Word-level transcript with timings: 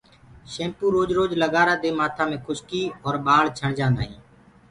شيمپو 0.51 0.85
روج 0.95 1.09
روج 1.17 1.31
لگآرآ 1.41 1.75
دي 1.83 1.89
مآٿآ 1.99 2.23
مي 2.29 2.37
کُشڪي 2.45 2.83
اور 3.05 3.15
ٻآݪ 3.25 3.45
ڇڻدآ 3.77 3.87
هينٚ۔ 4.09 4.17